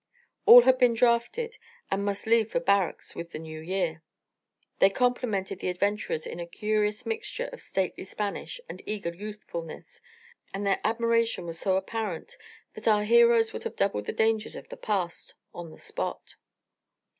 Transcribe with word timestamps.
All 0.47 0.63
had 0.63 0.79
been 0.79 0.95
drafted, 0.95 1.59
and 1.91 2.03
must 2.03 2.25
leave 2.25 2.49
for 2.51 2.59
barracks 2.59 3.13
with 3.13 3.33
the 3.33 3.37
new 3.37 3.59
year. 3.59 4.01
They 4.79 4.89
complimented 4.89 5.59
the 5.59 5.69
adventurers 5.69 6.25
in 6.25 6.39
a 6.39 6.47
curious 6.47 7.05
mixture 7.05 7.51
of 7.53 7.61
stately 7.61 8.03
Spanish 8.03 8.59
and 8.67 8.81
eager 8.87 9.13
youthfulness, 9.13 10.01
and 10.55 10.65
their 10.65 10.81
admiration 10.83 11.45
was 11.45 11.59
so 11.59 11.77
apparent 11.77 12.35
that 12.73 12.87
our 12.87 13.03
heroes 13.03 13.53
would 13.53 13.61
have 13.63 13.75
doubled 13.75 14.05
the 14.05 14.11
dangers 14.11 14.55
of 14.55 14.69
the 14.69 14.75
past 14.75 15.35
on 15.53 15.69
the 15.69 15.77
spot. 15.77 16.33